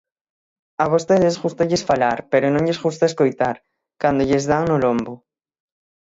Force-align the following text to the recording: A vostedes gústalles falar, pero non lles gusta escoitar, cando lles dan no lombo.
A 0.83 0.85
vostedes 0.93 1.35
gústalles 1.43 1.85
falar, 1.89 2.17
pero 2.31 2.45
non 2.49 2.65
lles 2.65 2.81
gusta 2.85 3.05
escoitar, 3.09 3.55
cando 4.01 4.21
lles 4.29 4.43
dan 4.51 4.63
no 4.67 4.77
lombo. 4.83 5.13